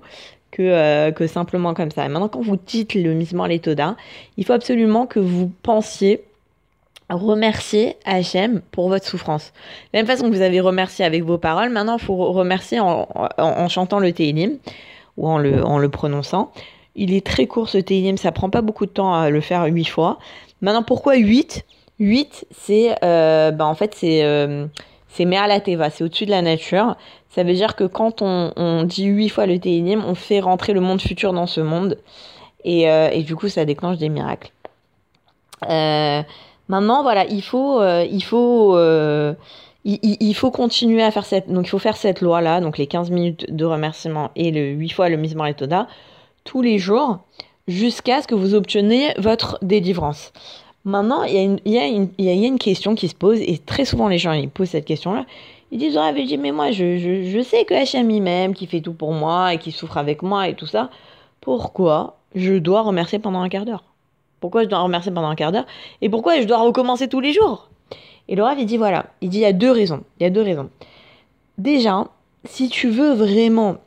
que, 0.52 0.62
euh, 0.62 1.12
que 1.12 1.28
simplement 1.28 1.74
comme 1.74 1.92
ça. 1.92 2.06
Et 2.06 2.10
maintenant, 2.10 2.30
quand 2.30 2.42
vous 2.42 2.58
dites 2.58 2.94
le 2.94 3.14
misement 3.14 3.46
les 3.46 3.60
Toda, 3.60 3.96
il 4.38 4.46
faut 4.46 4.54
absolument 4.54 5.06
que 5.06 5.20
vous 5.20 5.52
pensiez 5.64 6.24
remercier 7.10 7.98
Hachem 8.06 8.62
pour 8.72 8.90
votre 8.90 9.06
souffrance. 9.06 9.52
De 9.92 9.98
la 9.98 10.00
même 10.00 10.08
façon 10.08 10.30
que 10.30 10.36
vous 10.36 10.42
avez 10.42 10.62
remercié 10.62 11.04
avec 11.06 11.24
vos 11.24 11.38
paroles, 11.38 11.70
maintenant 11.70 11.98
il 11.98 12.04
faut 12.04 12.16
remercier 12.16 12.80
en, 12.80 13.08
en, 13.38 13.68
chantant 13.68 14.00
le 14.00 14.12
Tehillim 14.14 14.58
ou 15.18 15.28
en 15.28 15.38
le, 15.38 15.64
en 15.64 15.78
le 15.78 15.90
prononçant. 15.90 16.52
Il 16.96 17.14
est 17.14 17.26
très 17.26 17.48
court 17.48 17.70
ce 17.70 17.78
Tehillim, 17.78 18.18
ça 18.18 18.32
prend 18.32 18.50
pas 18.50 18.62
beaucoup 18.62 18.86
de 18.86 18.92
temps 18.92 19.14
à 19.14 19.30
le 19.30 19.42
faire 19.42 19.66
huit 19.66 19.86
fois. 19.86 20.20
Maintenant, 20.62 20.84
pourquoi 20.84 21.18
8 21.18 21.66
8, 22.00 22.46
c'est 22.52 22.96
euh, 23.04 23.52
bah, 23.52 23.66
en 23.66 23.76
fait 23.76 23.94
c'est 23.96 24.24
euh, 24.24 24.66
c'est 25.14 25.26
la 25.26 25.60
Teva, 25.60 25.92
c'est 25.92 26.04
au-dessus 26.04 26.26
de 26.26 26.32
la 26.32 26.42
nature. 26.42 26.96
Ça 27.30 27.44
veut 27.44 27.54
dire 27.54 27.76
que 27.76 27.84
quand 27.84 28.22
on, 28.22 28.52
on 28.56 28.84
dit 28.84 29.06
huit 29.06 29.30
fois 29.30 29.46
le 29.46 29.60
Tehillim, 29.60 30.04
on 30.06 30.16
fait 30.16 30.40
rentrer 30.40 30.74
le 30.74 30.82
monde 30.82 31.02
futur 31.02 31.34
dans 31.34 31.46
ce 31.46 31.62
monde. 31.62 32.00
Et, 32.64 32.90
euh, 32.90 33.10
et 33.12 33.22
du 33.22 33.36
coup, 33.36 33.48
ça 33.48 33.64
déclenche 33.66 33.98
des 33.98 34.10
miracles. 34.10 34.52
Euh, 35.70 36.24
Maintenant, 36.70 37.04
voilà, 37.04 37.26
il 37.26 37.44
faut, 37.44 37.82
euh, 37.82 38.08
il 38.10 38.24
faut, 38.24 38.78
il, 39.84 40.34
faut 40.34 40.50
continuer 40.50 41.04
à 41.04 41.12
faire 41.12 41.26
cette, 41.26 41.52
donc 41.52 41.70
loi-là, 42.22 42.62
donc 42.62 42.78
les 42.78 42.88
15 42.88 43.12
minutes 43.12 43.54
de 43.54 43.66
remerciement 43.66 44.32
et 44.36 44.50
le 44.50 44.70
8 44.70 44.90
fois 44.90 45.10
le 45.10 45.18
Mismar 45.18 45.48
et 45.48 45.54
Toda, 45.54 45.88
tous 46.46 46.62
les 46.62 46.80
jours, 46.80 47.20
jusqu'à 47.68 48.22
ce 48.22 48.28
que 48.28 48.36
vous 48.36 48.56
obteniez 48.56 49.14
votre 49.18 49.60
délivrance. 49.62 50.32
Maintenant, 50.86 51.24
il 51.24 51.60
y, 51.66 51.78
a 51.78 51.88
une, 51.88 52.60
question 52.60 52.94
qui 52.94 53.08
se 53.08 53.16
pose, 53.16 53.40
et 53.40 53.58
très 53.58 53.86
souvent 53.86 54.10
les 54.10 54.18
gens 54.18 54.34
ils 54.34 54.50
posent 54.50 54.70
cette 54.70 54.86
question-là. 54.86 55.26
Ils 55.72 55.80
disent, 55.80 55.98
ah, 55.98 56.12
mais, 56.12 56.26
mais 56.38 56.52
moi, 56.52 56.72
je, 56.72 57.42
sais 57.42 57.64
que 57.64 57.74
HMI 57.74 58.20
m'aime, 58.20 58.54
qui 58.54 58.68
fait 58.68 58.82
tout 58.82 58.94
pour 58.94 59.14
moi 59.14 59.54
et 59.54 59.58
qui 59.58 59.72
souffre 59.72 59.98
avec 59.98 60.22
moi 60.22 60.50
et 60.50 60.56
tout 60.56 60.68
ça. 60.68 60.90
Pourquoi 61.40 62.18
je 62.36 62.54
dois 62.56 62.82
remercier 62.82 63.18
pendant 63.18 63.40
un 63.42 63.50
quart 63.50 63.66
d'heure? 63.66 63.86
Pourquoi 64.42 64.64
je 64.64 64.68
dois 64.68 64.80
remercier 64.80 65.12
pendant 65.12 65.30
un 65.30 65.36
quart 65.36 65.54
d'heure? 65.54 65.66
Et 66.02 66.10
pourquoi 66.10 66.42
je 66.42 66.46
dois 66.46 66.60
recommencer 66.60 67.08
tous 67.08 67.22
les 67.22 67.32
jours? 67.32 67.70
Et 68.28 68.36
le 68.36 68.44
Rav, 68.44 68.60
il 68.60 68.66
dit 68.66 68.78
voilà, 68.78 69.06
il 69.22 69.30
dit 69.30 69.38
il 69.38 69.42
y 69.42 69.46
a 69.46 69.54
deux 69.54 69.72
raisons. 69.72 70.04
Il 70.20 70.24
y 70.24 70.26
a 70.26 70.30
deux 70.30 70.42
raisons. 70.42 70.70
Déjà, 71.58 72.08
si 72.44 72.68
tu 72.68 72.90
veux 72.90 73.14
vraiment 73.14 73.78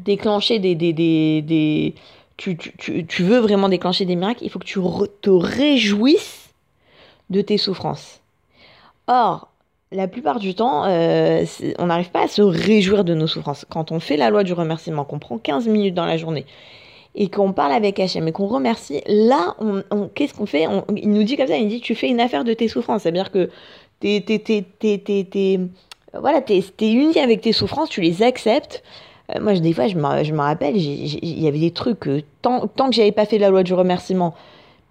déclencher 0.00 0.58
des, 0.58 0.74
des 0.74 1.94
tu, 2.40 2.56
tu, 2.56 3.06
tu, 3.06 3.22
veux 3.22 3.38
vraiment 3.38 3.68
déclencher 3.68 4.06
des 4.06 4.16
miracles, 4.16 4.42
il 4.42 4.50
faut 4.50 4.58
que 4.58 4.64
tu 4.64 4.80
te 5.20 5.30
réjouisses 5.30 6.48
de 7.28 7.42
tes 7.42 7.58
souffrances. 7.58 8.20
Or, 9.08 9.48
la 9.92 10.08
plupart 10.08 10.38
du 10.38 10.54
temps, 10.54 10.84
euh, 10.86 11.44
on 11.78 11.86
n'arrive 11.86 12.10
pas 12.10 12.24
à 12.24 12.28
se 12.28 12.40
réjouir 12.40 13.04
de 13.04 13.12
nos 13.12 13.26
souffrances. 13.26 13.66
Quand 13.68 13.92
on 13.92 14.00
fait 14.00 14.16
la 14.16 14.30
loi 14.30 14.42
du 14.42 14.54
remerciement, 14.54 15.04
qu'on 15.04 15.18
prend 15.18 15.36
15 15.36 15.68
minutes 15.68 15.94
dans 15.94 16.06
la 16.06 16.16
journée 16.16 16.46
et 17.14 17.28
qu'on 17.28 17.52
parle 17.52 17.72
avec 17.72 18.00
Hachem 18.00 18.26
et 18.26 18.32
qu'on 18.32 18.46
remercie, 18.46 19.02
là, 19.06 19.54
on, 19.58 20.08
qu'est-ce 20.08 20.32
qu'on 20.32 20.46
fait? 20.46 20.66
On, 20.66 20.86
Il 20.96 21.10
nous 21.10 21.24
dit 21.24 21.36
comme 21.36 21.48
ça, 21.48 21.58
il 21.58 21.68
dit 21.68 21.82
tu 21.82 21.94
fais 21.94 22.08
une 22.08 22.20
affaire 22.20 22.44
de 22.44 22.54
tes 22.54 22.68
souffrances, 22.68 23.02
c'est-à-dire 23.02 23.30
que 23.30 23.50
t'es, 24.00 24.22
t'es, 24.22 24.64
t'es 24.78 25.60
voilà, 26.14 26.40
t'es, 26.40 26.64
t'es 26.74 26.90
uni 26.90 27.18
avec 27.18 27.42
tes 27.42 27.52
souffrances, 27.52 27.90
tu 27.90 28.00
les 28.00 28.22
acceptes. 28.22 28.82
Euh, 29.34 29.40
moi, 29.40 29.54
des 29.54 29.72
fois, 29.72 29.86
je 29.88 29.96
me, 29.96 30.24
je 30.24 30.34
rappelle, 30.34 30.76
il 30.76 31.40
y 31.40 31.48
avait 31.48 31.58
des 31.58 31.70
trucs, 31.70 32.06
euh, 32.08 32.22
tant, 32.42 32.66
tant 32.66 32.88
que 32.88 32.94
j'avais 32.94 33.12
pas 33.12 33.26
fait 33.26 33.38
la 33.38 33.50
loi 33.50 33.62
du 33.62 33.74
remerciement, 33.74 34.34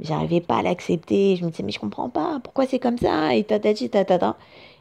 J'arrivais 0.01 0.39
pas 0.39 0.59
à 0.59 0.61
l'accepter. 0.61 1.35
Je 1.35 1.43
me 1.43 1.49
disais, 1.49 1.63
mais 1.63 1.71
je 1.71 1.79
comprends 1.79 2.09
pas, 2.09 2.39
pourquoi 2.43 2.65
c'est 2.65 2.79
comme 2.79 2.97
ça? 2.97 3.35
Et. 3.35 3.45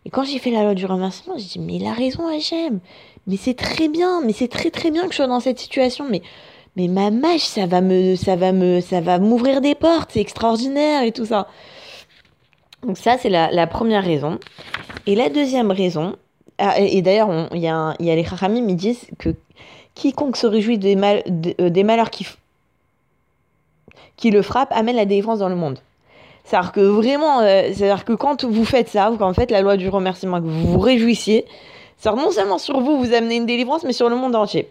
Et 0.05 0.11
quand 0.11 0.23
j'ai 0.25 0.39
fait 0.39 0.51
la 0.51 0.63
loi 0.63 0.75
du 0.75 0.87
remerciement, 0.87 1.37
j'ai 1.37 1.45
dit, 1.45 1.59
mais 1.59 1.75
il 1.75 1.87
a 1.87 1.93
raison, 1.93 2.29
Hachem. 2.29 2.79
Mais 3.27 3.37
c'est 3.37 3.55
très 3.55 3.89
bien, 3.89 4.21
mais 4.25 4.33
c'est 4.33 4.49
très 4.49 4.71
très 4.71 4.91
bien 4.91 5.05
que 5.07 5.11
je 5.11 5.17
sois 5.17 5.27
dans 5.27 5.41
cette 5.41 5.59
situation. 5.59 6.07
Mais, 6.09 6.23
mais 6.77 6.87
ma 6.87 7.11
mâche, 7.11 7.43
ça 7.43 7.67
va 7.67 7.81
me, 7.81 8.15
ça 8.15 8.37
va 8.37 8.53
me, 8.53 8.81
ça 8.81 9.01
va 9.01 9.19
m'ouvrir 9.19 9.61
des 9.61 9.75
portes, 9.75 10.11
c'est 10.13 10.21
extraordinaire 10.21 11.03
et 11.03 11.13
tout 11.13 11.27
ça. 11.27 11.49
Donc 12.87 12.97
ça, 12.97 13.19
c'est 13.19 13.29
la, 13.29 13.51
la 13.51 13.67
première 13.67 14.05
raison. 14.05 14.39
Et 15.07 15.17
la 15.17 15.31
deuxième 15.31 15.73
raison, 15.73 16.15
ah, 16.59 16.81
et, 16.81 17.03
d'ailleurs, 17.03 17.49
il 17.53 17.61
y, 17.61 17.69
a 17.69 17.95
les 17.99 18.25
Chachamim, 18.25 18.69
ils 18.69 18.77
disent 18.77 19.07
que 19.19 19.31
quiconque 19.95 20.37
se 20.37 20.47
réjouit 20.47 20.79
des, 20.79 20.97
euh, 20.97 21.85
malheurs 21.85 22.11
qui, 22.11 22.27
le 24.31 24.43
frappent 24.43 24.73
amène 24.73 24.97
la 24.97 25.05
délivrance 25.05 25.39
dans 25.39 25.49
le 25.49 25.55
monde. 25.55 25.79
C'est-à-dire 26.45 26.73
que 26.73 26.81
vraiment, 26.81 27.41
euh, 27.41 27.71
c'est-à-dire 27.73 28.05
que 28.05 28.13
quand 28.13 28.45
vous 28.45 28.65
faites 28.65 28.89
ça, 28.89 29.13
quand 29.19 29.29
vous 29.29 29.35
faites 29.35 29.51
la 29.51 29.61
loi 29.61 29.77
du 29.77 29.89
remerciement, 29.89 30.41
que 30.41 30.47
vous 30.47 30.73
vous 30.73 30.79
réjouissiez, 30.81 31.45
ça 31.97 32.13
non 32.13 32.31
seulement 32.31 32.59
sur 32.59 32.81
vous, 32.81 32.99
vous 32.99 33.13
amenez 33.13 33.37
une 33.37 33.47
délivrance, 33.47 33.85
mais 33.85 33.93
sur 33.93 34.09
le 34.09 34.17
monde 34.17 34.35
entier. 34.35 34.71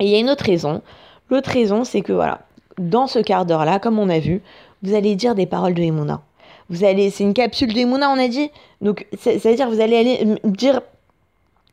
Et 0.00 0.04
il 0.04 0.10
y 0.10 0.16
a 0.16 0.18
une 0.18 0.30
autre 0.30 0.44
raison. 0.44 0.82
L'autre 1.30 1.50
raison, 1.50 1.84
c'est 1.84 2.02
que 2.02 2.12
voilà, 2.12 2.40
dans 2.78 3.06
ce 3.06 3.18
quart 3.18 3.46
d'heure-là, 3.46 3.78
comme 3.78 3.98
on 3.98 4.08
a 4.08 4.18
vu, 4.18 4.42
vous 4.82 4.94
allez 4.94 5.14
dire 5.14 5.34
des 5.34 5.46
paroles 5.46 5.74
de 5.74 5.82
Emouna. 5.82 6.20
Vous 6.72 6.84
allez, 6.84 7.10
c'est 7.10 7.22
une 7.22 7.34
capsule 7.34 7.74
d'Emouna, 7.74 8.08
on 8.10 8.18
a 8.18 8.28
dit. 8.28 8.50
Donc, 8.80 9.06
c'est- 9.18 9.38
c'est-à-dire, 9.38 9.68
vous 9.68 9.82
allez 9.82 9.98
aller 9.98 10.36
dire 10.44 10.80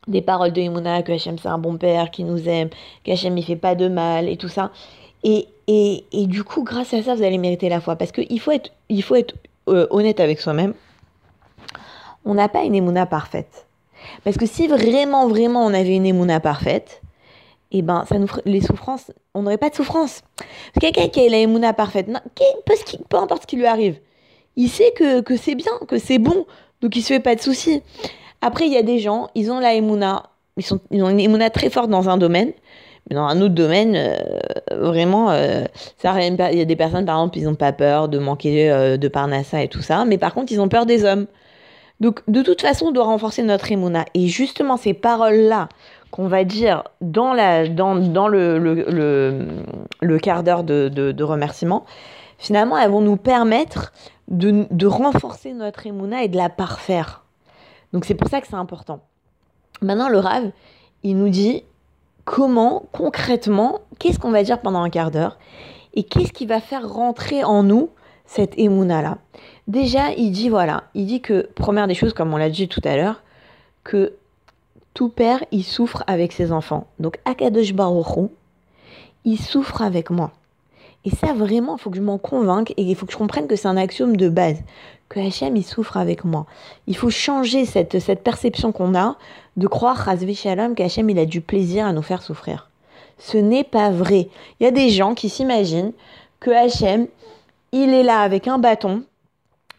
des 0.06 0.20
paroles 0.20 0.52
de 0.52 1.00
que 1.00 1.12
Hachem 1.12 1.38
c'est 1.38 1.48
un 1.48 1.56
bon 1.56 1.78
père, 1.78 2.10
qui 2.10 2.22
nous 2.22 2.46
aime, 2.46 2.68
qu'Hachem 3.02 3.36
il 3.38 3.42
fait 3.42 3.56
pas 3.56 3.74
de 3.74 3.88
mal 3.88 4.28
et 4.28 4.36
tout 4.36 4.48
ça. 4.50 4.72
Et, 5.24 5.48
et, 5.68 6.04
et 6.12 6.26
du 6.26 6.44
coup, 6.44 6.64
grâce 6.64 6.92
à 6.92 7.02
ça, 7.02 7.14
vous 7.14 7.22
allez 7.22 7.38
mériter 7.38 7.70
la 7.70 7.80
foi. 7.80 7.96
Parce 7.96 8.12
qu'il 8.12 8.40
faut 8.40 8.50
être, 8.50 8.72
il 8.90 9.02
faut 9.02 9.14
être 9.14 9.34
euh, 9.68 9.86
honnête 9.88 10.20
avec 10.20 10.38
soi-même. 10.38 10.74
On 12.26 12.34
n'a 12.34 12.50
pas 12.50 12.64
une 12.64 12.74
Emouna 12.74 13.06
parfaite. 13.06 13.66
Parce 14.22 14.36
que 14.36 14.44
si 14.44 14.68
vraiment, 14.68 15.28
vraiment 15.28 15.64
on 15.64 15.72
avait 15.72 15.96
une 15.96 16.04
Emouna 16.04 16.40
parfaite, 16.40 17.00
eh 17.72 17.80
ben, 17.80 18.04
ça 18.06 18.18
nous 18.18 18.28
les 18.44 18.60
souffrances, 18.60 19.12
on 19.32 19.42
n'aurait 19.42 19.56
pas 19.58 19.70
de 19.70 19.74
souffrance. 19.74 20.22
Quelqu'un 20.78 21.08
qui 21.08 21.20
a 21.26 21.30
la 21.30 21.38
Emouna 21.38 21.72
parfaite, 21.72 22.08
peu 23.08 23.16
importe 23.16 23.42
ce 23.42 23.46
qui 23.46 23.56
lui 23.56 23.66
arrive, 23.66 23.98
il 24.56 24.68
sait 24.68 24.92
que, 24.96 25.20
que 25.20 25.36
c'est 25.36 25.54
bien, 25.54 25.72
que 25.88 25.98
c'est 25.98 26.18
bon, 26.18 26.46
donc 26.82 26.96
il 26.96 27.02
se 27.02 27.08
fait 27.08 27.20
pas 27.20 27.34
de 27.34 27.40
soucis. 27.40 27.82
Après, 28.40 28.66
il 28.66 28.72
y 28.72 28.76
a 28.76 28.82
des 28.82 28.98
gens, 28.98 29.28
ils 29.34 29.50
ont 29.50 29.60
la 29.60 29.74
Emouna, 29.74 30.24
ils, 30.56 30.64
sont, 30.64 30.80
ils 30.90 31.02
ont 31.02 31.10
une 31.10 31.20
Emouna 31.20 31.50
très 31.50 31.70
forte 31.70 31.90
dans 31.90 32.08
un 32.08 32.16
domaine, 32.16 32.52
mais 33.08 33.16
dans 33.16 33.24
un 33.26 33.40
autre 33.40 33.54
domaine, 33.54 33.94
euh, 33.96 34.16
vraiment, 34.70 35.30
euh, 35.30 35.64
ça, 35.98 36.12
rien- 36.12 36.34
il 36.52 36.58
y 36.58 36.62
a 36.62 36.64
des 36.64 36.76
personnes, 36.76 37.04
par 37.04 37.16
exemple, 37.16 37.38
ils 37.38 37.44
n'ont 37.44 37.54
pas 37.54 37.72
peur 37.72 38.08
de 38.08 38.18
manquer 38.18 38.70
euh, 38.70 38.96
de 38.96 39.08
parnassa 39.08 39.62
et 39.62 39.68
tout 39.68 39.82
ça, 39.82 40.04
mais 40.04 40.18
par 40.18 40.34
contre, 40.34 40.52
ils 40.52 40.60
ont 40.60 40.68
peur 40.68 40.86
des 40.86 41.04
hommes. 41.04 41.26
Donc, 42.00 42.20
de 42.28 42.40
toute 42.42 42.62
façon, 42.62 42.86
on 42.86 42.92
doit 42.92 43.04
renforcer 43.04 43.42
notre 43.42 43.70
Emouna. 43.70 44.06
Et 44.14 44.26
justement, 44.28 44.78
ces 44.78 44.94
paroles-là 44.94 45.68
qu'on 46.10 46.28
va 46.28 46.44
dire 46.44 46.84
dans, 47.02 47.34
la, 47.34 47.68
dans, 47.68 47.94
dans 47.94 48.26
le, 48.26 48.58
le, 48.58 48.74
le, 48.88 49.46
le 50.00 50.18
quart 50.18 50.42
d'heure 50.42 50.64
de, 50.64 50.88
de, 50.88 51.12
de 51.12 51.24
remerciement, 51.24 51.84
finalement, 52.40 52.76
elles 52.76 52.90
vont 52.90 53.00
nous 53.00 53.16
permettre 53.16 53.92
de, 54.26 54.66
de 54.70 54.86
renforcer 54.86 55.52
notre 55.52 55.86
Emouna 55.86 56.24
et 56.24 56.28
de 56.28 56.36
la 56.36 56.48
parfaire. 56.48 57.24
Donc, 57.92 58.04
c'est 58.04 58.14
pour 58.14 58.28
ça 58.28 58.40
que 58.40 58.48
c'est 58.48 58.54
important. 58.54 59.00
Maintenant, 59.82 60.08
le 60.08 60.18
Rav, 60.18 60.50
il 61.04 61.16
nous 61.16 61.28
dit 61.28 61.62
comment, 62.24 62.84
concrètement, 62.92 63.80
qu'est-ce 63.98 64.18
qu'on 64.18 64.30
va 64.30 64.42
dire 64.42 64.60
pendant 64.60 64.82
un 64.82 64.90
quart 64.90 65.12
d'heure 65.12 65.38
et 65.94 66.02
qu'est-ce 66.02 66.32
qui 66.32 66.46
va 66.46 66.60
faire 66.60 66.88
rentrer 66.88 67.44
en 67.44 67.62
nous 67.62 67.90
cette 68.26 68.56
Emouna-là. 68.56 69.18
Déjà, 69.66 70.12
il 70.12 70.30
dit, 70.30 70.48
voilà, 70.48 70.84
il 70.94 71.06
dit 71.06 71.20
que, 71.20 71.48
première 71.56 71.88
des 71.88 71.94
choses, 71.94 72.12
comme 72.12 72.32
on 72.32 72.36
l'a 72.36 72.48
dit 72.48 72.68
tout 72.68 72.80
à 72.84 72.96
l'heure, 72.96 73.24
que 73.82 74.14
tout 74.94 75.08
père, 75.08 75.42
il 75.50 75.64
souffre 75.64 76.04
avec 76.06 76.32
ses 76.32 76.52
enfants. 76.52 76.86
Donc, 77.00 77.18
Akadosh 77.24 77.72
Baruch 77.72 78.30
il 79.24 79.38
souffre 79.38 79.82
avec 79.82 80.10
moi. 80.10 80.30
Et 81.04 81.10
ça, 81.10 81.32
vraiment, 81.32 81.76
il 81.76 81.80
faut 81.80 81.90
que 81.90 81.96
je 81.96 82.02
m'en 82.02 82.18
convainque 82.18 82.72
et 82.72 82.82
il 82.82 82.94
faut 82.94 83.06
que 83.06 83.12
je 83.12 83.18
comprenne 83.18 83.46
que 83.46 83.56
c'est 83.56 83.68
un 83.68 83.76
axiome 83.76 84.16
de 84.16 84.28
base. 84.28 84.58
Que 85.08 85.18
Hachem, 85.18 85.56
il 85.56 85.64
souffre 85.64 85.96
avec 85.96 86.24
moi. 86.24 86.46
Il 86.86 86.96
faut 86.96 87.10
changer 87.10 87.64
cette, 87.64 87.98
cette 87.98 88.22
perception 88.22 88.70
qu'on 88.70 88.94
a 88.94 89.16
de 89.56 89.66
croire, 89.66 89.96
Razvi 89.96 90.34
Shalom, 90.34 90.74
qu'Hachem, 90.74 91.08
il 91.10 91.18
a 91.18 91.24
du 91.24 91.40
plaisir 91.40 91.86
à 91.86 91.92
nous 91.92 92.02
faire 92.02 92.22
souffrir. 92.22 92.68
Ce 93.18 93.36
n'est 93.38 93.64
pas 93.64 93.90
vrai. 93.90 94.28
Il 94.60 94.64
y 94.64 94.66
a 94.66 94.70
des 94.70 94.90
gens 94.90 95.14
qui 95.14 95.28
s'imaginent 95.28 95.92
que 96.38 96.50
Hachem, 96.50 97.08
il 97.72 97.90
est 97.90 98.02
là 98.02 98.20
avec 98.20 98.46
un 98.46 98.58
bâton, 98.58 99.02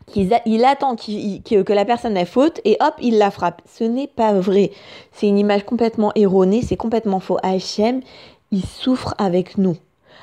qu'il 0.07 0.33
a- 0.33 0.41
il 0.45 0.65
attend 0.65 0.95
que 0.95 1.73
la 1.73 1.85
personne 1.85 2.17
ait 2.17 2.25
faute 2.25 2.59
et 2.65 2.77
hop, 2.81 2.95
il 3.01 3.17
la 3.17 3.31
frappe. 3.31 3.61
Ce 3.65 3.83
n'est 3.83 4.07
pas 4.07 4.33
vrai. 4.33 4.71
C'est 5.11 5.27
une 5.27 5.37
image 5.37 5.65
complètement 5.65 6.11
erronée, 6.15 6.61
c'est 6.61 6.75
complètement 6.77 7.19
faux. 7.19 7.37
Hachem, 7.43 8.01
il 8.51 8.65
souffre 8.65 9.13
avec 9.17 9.57
nous. 9.57 9.77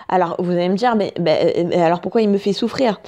Alors, 0.08 0.36
vous 0.38 0.52
allez 0.52 0.68
me 0.68 0.76
dire, 0.76 0.96
mais, 0.96 1.12
ben, 1.18 1.52
euh, 1.56 1.80
alors 1.80 2.00
pourquoi 2.00 2.22
il 2.22 2.28
me 2.28 2.38
fait 2.38 2.52
souffrir? 2.52 3.00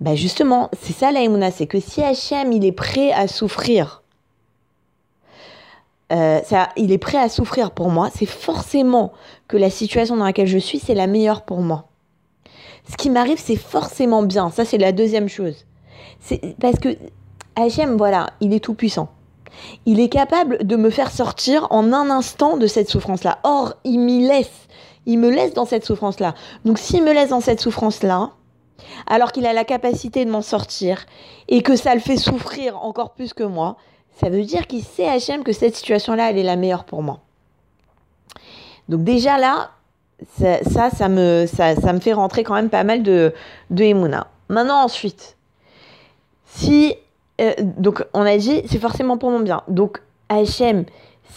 Ben 0.00 0.14
Justement, 0.14 0.70
c'est 0.80 0.92
ça 0.92 1.10
la 1.10 1.20
Emouna, 1.20 1.50
c'est 1.50 1.66
que 1.66 1.80
si 1.80 2.02
Hachem, 2.02 2.52
il 2.52 2.64
est 2.64 2.72
prêt 2.72 3.12
à 3.12 3.26
souffrir, 3.28 4.02
euh, 6.12 6.40
ça, 6.44 6.70
il 6.76 6.92
est 6.92 6.98
prêt 6.98 7.18
à 7.18 7.28
souffrir 7.28 7.72
pour 7.72 7.90
moi, 7.90 8.08
c'est 8.14 8.26
forcément 8.26 9.12
que 9.46 9.56
la 9.56 9.70
situation 9.70 10.16
dans 10.16 10.24
laquelle 10.24 10.46
je 10.46 10.58
suis, 10.58 10.78
c'est 10.78 10.94
la 10.94 11.06
meilleure 11.06 11.42
pour 11.42 11.60
moi. 11.60 11.88
Ce 12.90 12.96
qui 12.96 13.10
m'arrive, 13.10 13.38
c'est 13.38 13.56
forcément 13.56 14.22
bien. 14.22 14.50
Ça, 14.50 14.64
c'est 14.64 14.78
la 14.78 14.92
deuxième 14.92 15.28
chose. 15.28 15.66
C'est 16.20 16.56
parce 16.58 16.78
que 16.78 16.96
Hachem, 17.56 17.96
voilà, 17.96 18.30
il 18.40 18.54
est 18.54 18.60
tout 18.60 18.74
puissant. 18.74 19.10
Il 19.84 20.00
est 20.00 20.08
capable 20.08 20.66
de 20.66 20.76
me 20.76 20.90
faire 20.90 21.10
sortir 21.10 21.66
en 21.70 21.92
un 21.92 22.10
instant 22.10 22.56
de 22.56 22.66
cette 22.66 22.88
souffrance-là. 22.88 23.38
Or, 23.42 23.74
il 23.84 23.98
m'y 23.98 24.26
laisse. 24.26 24.68
Il 25.06 25.18
me 25.18 25.30
laisse 25.30 25.54
dans 25.54 25.64
cette 25.64 25.84
souffrance-là. 25.84 26.34
Donc, 26.64 26.78
s'il 26.78 27.02
me 27.02 27.12
laisse 27.12 27.30
dans 27.30 27.40
cette 27.40 27.60
souffrance-là, 27.60 28.30
alors 29.06 29.32
qu'il 29.32 29.46
a 29.46 29.52
la 29.52 29.64
capacité 29.64 30.24
de 30.24 30.30
m'en 30.30 30.42
sortir 30.42 31.06
et 31.48 31.62
que 31.62 31.76
ça 31.76 31.94
le 31.94 32.00
fait 32.00 32.16
souffrir 32.16 32.82
encore 32.82 33.14
plus 33.14 33.34
que 33.34 33.44
moi, 33.44 33.76
ça 34.20 34.28
veut 34.28 34.42
dire 34.42 34.66
qu'il 34.66 34.84
sait 34.84 35.08
Hachem 35.08 35.44
que 35.44 35.52
cette 35.52 35.76
situation-là, 35.76 36.30
elle 36.30 36.38
est 36.38 36.42
la 36.42 36.56
meilleure 36.56 36.84
pour 36.84 37.02
moi. 37.02 37.20
Donc 38.88 39.04
déjà 39.04 39.38
là, 39.38 39.70
ça, 40.38 40.62
ça, 40.64 40.90
ça 40.90 41.08
me, 41.08 41.46
ça, 41.46 41.76
ça 41.76 41.92
me 41.92 42.00
fait 42.00 42.12
rentrer 42.12 42.42
quand 42.44 42.54
même 42.54 42.70
pas 42.70 42.84
mal 42.84 43.02
de, 43.02 43.32
de 43.70 43.84
Emouna. 43.84 44.28
Maintenant, 44.48 44.82
ensuite, 44.82 45.36
si. 46.44 46.94
euh, 47.40 47.52
donc, 47.58 48.04
on 48.14 48.22
a 48.22 48.36
dit, 48.36 48.62
c'est 48.66 48.78
forcément 48.78 49.18
pour 49.18 49.30
mon 49.30 49.40
bien. 49.40 49.62
Donc, 49.68 50.02
Hachem, 50.28 50.84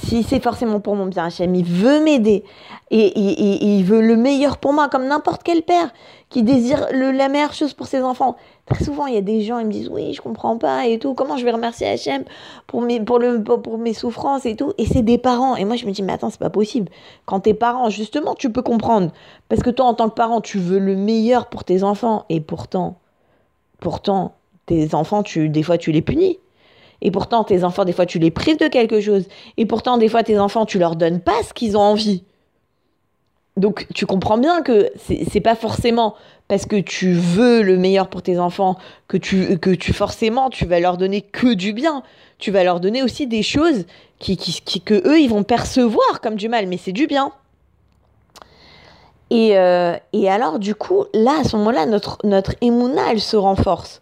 si 0.04 0.24
c'est 0.24 0.40
forcément 0.40 0.80
pour 0.80 0.96
mon 0.96 1.06
bien, 1.06 1.26
Hachem, 1.26 1.54
il 1.56 1.66
veut 1.66 2.04
m'aider 2.04 2.44
et, 2.90 3.18
il 3.20 3.84
veut 3.84 4.02
le 4.02 4.16
meilleur 4.16 4.58
pour 4.58 4.74
moi, 4.74 4.90
comme 4.90 5.06
n'importe 5.08 5.44
quel 5.44 5.62
père 5.62 5.94
qui 6.30 6.44
désire 6.44 6.88
le- 6.92 7.12
la 7.12 7.30
meilleure 7.30 7.54
chose 7.54 7.74
pour 7.74 7.88
ses 7.88 8.02
enfants. 8.02 8.36
Très 8.66 8.84
souvent, 8.84 9.06
il 9.06 9.14
y 9.14 9.18
a 9.18 9.22
des 9.22 9.42
gens, 9.42 9.60
ils 9.60 9.68
me 9.68 9.72
disent 9.72 9.90
Oui, 9.90 10.14
je 10.14 10.22
comprends 10.22 10.58
pas 10.58 10.88
et 10.88 10.98
tout. 10.98 11.14
Comment 11.14 11.38
je 11.38 11.46
vais 11.46 11.52
remercier 11.52 11.88
Hachem 11.88 12.24
pour 12.68 12.82
mes, 12.82 13.00
pour 13.00 13.78
mes 13.78 13.94
souffrances 13.94 14.46
et 14.46 14.56
tout? 14.56 14.74
Et 14.78 14.86
c'est 14.86 15.02
des 15.02 15.18
parents. 15.18 15.56
Et 15.56 15.66
moi, 15.66 15.76
je 15.76 15.86
me 15.86 15.92
dis 15.92 16.04
Mais 16.04 16.14
attends, 16.14 16.30
c'est 16.30 16.40
pas 16.40 16.50
possible. 16.50 16.90
Quand 17.26 17.42
t'es 17.42 17.54
parent, 17.54 17.90
justement, 17.90 18.34
tu 18.34 18.52
peux 18.52 18.62
comprendre. 18.62 19.12
Parce 19.50 19.62
que 19.62 19.70
toi, 19.70 19.86
en 19.86 19.94
tant 19.94 20.10
que 20.10 20.16
parent, 20.16 20.42
tu 20.42 20.58
veux 20.58 20.80
le 20.80 20.96
meilleur 20.96 21.48
pour 21.48 21.64
tes 21.64 21.84
enfants. 21.84 22.26
Et 22.30 22.40
pourtant, 22.42 22.98
pourtant, 23.80 24.34
tes 24.66 24.96
enfants, 24.96 25.24
tu, 25.24 25.50
des 25.50 25.64
fois, 25.64 25.78
tu 25.78 25.92
les 25.92 26.02
punis. 26.02 26.40
Et 27.02 27.12
pourtant, 27.12 27.44
tes 27.44 27.64
enfants, 27.64 27.86
des 27.86 27.94
fois, 27.94 28.06
tu 28.06 28.20
les 28.20 28.32
prives 28.32 28.58
de 28.58 28.68
quelque 28.68 29.02
chose. 29.02 29.26
Et 29.58 29.66
pourtant, 29.66 29.98
des 29.98 30.08
fois, 30.08 30.24
tes 30.24 30.38
enfants, 30.40 30.66
tu 30.66 30.78
leur 30.78 30.96
donnes 30.96 31.20
pas 31.20 31.42
ce 31.48 31.54
qu'ils 31.54 31.76
ont 31.78 31.82
envie. 31.82 32.24
Donc, 33.58 33.88
tu 33.94 34.06
comprends 34.06 34.38
bien 34.38 34.62
que 34.62 34.92
c'est 34.98 35.42
pas 35.42 35.56
forcément 35.56 36.16
parce 36.48 36.66
que 36.66 36.78
tu 36.80 37.14
veux 37.14 37.62
le 37.62 37.78
meilleur 37.78 38.08
pour 38.08 38.22
tes 38.22 38.40
enfants 38.40 38.78
que 39.08 39.18
tu, 39.18 39.58
que 39.60 39.72
tu 39.72 39.94
forcément, 39.94 40.50
tu 40.50 40.66
vas 40.66 40.80
leur 40.80 40.98
donner 40.98 41.22
que 41.22 41.54
du 41.54 41.74
bien. 41.74 42.04
Tu 42.40 42.52
vas 42.52 42.64
leur 42.64 42.80
donner 42.80 43.04
aussi 43.04 43.28
des 43.28 43.44
choses 43.44 43.86
qui, 44.20 44.38
qui, 44.38 44.62
qui- 44.62 44.82
que 44.82 45.08
eux, 45.08 45.20
ils 45.20 45.30
vont 45.30 45.44
percevoir 45.44 46.22
comme 46.22 46.36
du 46.36 46.50
mal, 46.50 46.68
mais 46.68 46.78
c'est 46.78 46.92
du 46.92 47.08
bien. 47.08 47.32
Et, 49.30 49.58
euh, 49.58 49.96
et 50.14 50.30
alors, 50.30 50.60
du 50.60 50.76
coup, 50.76 51.06
là, 51.14 51.40
à 51.40 51.44
ce 51.44 51.56
moment-là, 51.58 51.86
notre, 51.86 52.18
notre 52.24 52.54
émouna, 52.62 53.12
elle 53.12 53.22
se 53.22 53.38
renforce. 53.38 54.02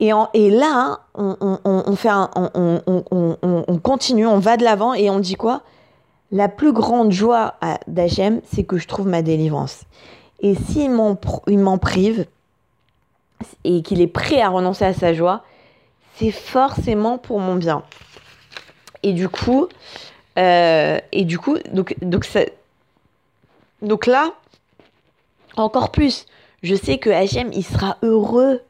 Et, 0.00 0.12
en- 0.12 0.28
et 0.32 0.50
là, 0.50 1.00
on, 1.14 1.36
on- 1.64 1.96
fait 1.96 2.10
on, 2.12 2.50
on- 2.54 2.82
on- 2.86 3.04
on- 3.10 3.36
on- 3.42 3.64
on 3.66 3.78
continue, 3.78 4.26
on 4.26 4.38
va 4.38 4.56
de 4.56 4.62
l'avant 4.64 4.94
et 4.94 5.10
on 5.10 5.18
dit 5.18 5.34
quoi? 5.34 5.62
La 6.30 6.48
plus 6.48 6.72
grande 6.72 7.10
joie 7.10 7.54
d'Hachem, 7.86 8.40
c'est 8.52 8.62
que 8.64 8.76
je 8.78 8.86
trouve 8.86 9.08
ma 9.08 9.22
délivrance. 9.22 9.82
Et 10.40 10.54
s'il 10.54 10.90
m'en 10.92 11.16
prive 11.78 12.26
et 13.64 13.82
qu'il 13.82 14.00
est 14.00 14.06
prêt 14.06 14.40
à 14.40 14.50
renoncer 14.50 14.84
à 14.84 14.92
sa 14.94 15.14
joie, 15.14 15.42
c'est 16.16 16.30
forcément 16.30 17.18
pour 17.18 17.40
mon 17.40 17.56
bien. 17.56 17.82
Et 19.02 19.12
du 19.14 19.28
coup, 19.28 19.68
euh, 20.38 20.98
et 21.12 21.24
du 21.24 21.38
coup, 21.38 21.56
donc, 21.72 21.96
donc, 22.02 22.24
ça- 22.24 22.44
donc 23.82 24.06
là, 24.06 24.32
encore 25.56 25.90
plus, 25.90 26.26
Je 26.62 26.74
sais 26.74 26.98
que 26.98 27.08
Hachem, 27.10 27.50
il 27.52 27.64
sera 27.64 27.98
heureux 28.02 28.60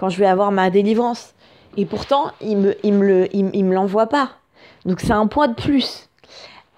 quand 0.00 0.08
je 0.08 0.18
vais 0.18 0.26
avoir 0.26 0.50
ma 0.50 0.70
délivrance. 0.70 1.34
Et 1.76 1.84
pourtant, 1.84 2.32
il 2.40 2.56
me, 2.56 2.74
il 2.84 2.94
me, 2.94 3.06
le, 3.06 3.36
il, 3.36 3.50
il 3.52 3.68
l'envoie 3.68 4.06
pas. 4.06 4.30
Donc 4.86 5.00
c'est 5.00 5.12
un 5.12 5.26
point 5.26 5.46
de 5.46 5.54
plus. 5.54 6.08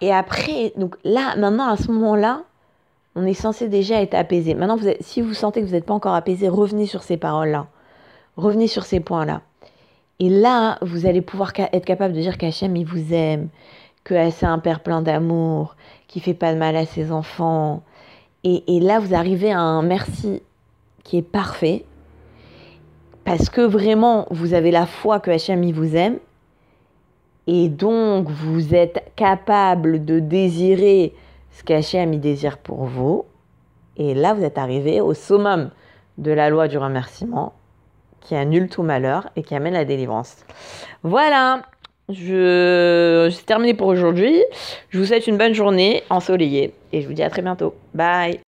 Et 0.01 0.13
après, 0.13 0.73
donc 0.77 0.97
là, 1.05 1.37
maintenant, 1.37 1.69
à 1.69 1.77
ce 1.77 1.91
moment-là, 1.93 2.43
on 3.15 3.25
est 3.25 3.35
censé 3.35 3.69
déjà 3.69 4.03
être 4.03 4.15
apaisé. 4.15 4.55
Maintenant, 4.55 4.77
si 5.01 5.21
vous 5.21 5.35
sentez 5.35 5.61
que 5.61 5.67
vous 5.67 5.73
n'êtes 5.73 5.87
pas 5.87 5.95
encore 5.95 6.15
apaisé, 6.15 6.49
revenez 6.49 6.87
sur 6.87 7.05
ces 7.05 7.17
paroles-là. 7.17 7.69
Revenez 8.37 8.67
sur 8.67 8.85
ces 8.85 8.99
points-là. 8.99 9.43
Et 10.19 10.29
là, 10.29 10.79
vous 10.83 11.07
allez 11.07 11.23
pouvoir 11.23 11.53
être 11.57 11.85
capable 11.85 12.15
de 12.15 12.21
dire 12.21 12.39
qu'Hachem, 12.39 12.75
il 12.75 12.85
vous 12.85 13.13
aime, 13.13 13.49
que 14.03 14.31
c'est 14.31 14.47
un 14.47 14.59
père 14.59 14.81
plein 14.81 15.03
d'amour, 15.03 15.77
qui 16.09 16.19
fait 16.21 16.35
pas 16.35 16.53
de 16.53 16.59
mal 16.59 16.75
à 16.75 16.87
ses 16.87 17.13
enfants. 17.13 17.83
Et 18.45 18.81
là, 18.81 18.99
vous 18.99 19.15
arrivez 19.15 19.53
à 19.53 19.61
un 19.61 19.83
merci 19.83 20.43
qui 21.05 21.19
est 21.19 21.23
parfait. 21.23 21.85
Parce 23.25 23.51
que 23.51 23.61
vraiment, 23.61 24.27
vous 24.31 24.55
avez 24.55 24.71
la 24.71 24.87
foi 24.87 25.21
que 25.21 25.31
Hachem, 25.31 25.71
vous 25.73 25.97
aime. 25.97 26.19
Et 27.47 27.69
donc, 27.69 28.29
vous 28.29 28.75
êtes 28.75 29.13
capable 29.17 30.05
de 30.05 30.19
désirer 30.19 31.13
ce 31.51 31.63
qu'Hachem, 31.63 32.17
désire 32.17 32.59
pour 32.59 32.85
vous. 32.85 33.25
Et 33.97 34.15
là, 34.15 34.35
vous 34.35 34.45
êtes 34.45 34.59
arrivé 34.59 35.01
au 35.01 35.15
summum 35.15 35.71
de 36.19 36.33
la 36.33 36.51
loi 36.51 36.69
du 36.69 36.79
remerciement 36.79 37.53
qui 38.21 38.35
annule 38.35 38.69
tout 38.69 38.83
malheur 38.83 39.29
et 39.37 39.43
qui 39.43 39.55
amène 39.55 39.75
la 39.75 39.85
délivrance. 39.85 40.37
Voilà, 41.03 41.63
je... 42.09 43.29
c'est 43.33 43.47
terminé 43.47 43.75
pour 43.75 43.89
aujourd'hui. 43.89 44.43
Je 44.91 44.99
vous 44.99 45.07
souhaite 45.07 45.27
une 45.27 45.37
bonne 45.37 45.55
journée 45.55 46.03
ensoleillée 46.11 46.75
et 46.93 47.03
je 47.03 47.09
vous 47.09 47.15
dis 47.15 47.23
à 47.23 47.31
très 47.31 47.43
bientôt. 47.43 47.75
Bye 47.95 48.52